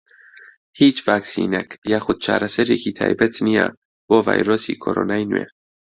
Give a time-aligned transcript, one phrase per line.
[0.79, 3.65] هیچ ڤاکسینێک یاخود چارەسەرێکی تایبەت نییە
[4.07, 5.45] بۆ ڤایرۆسی کۆرۆنای نوێ.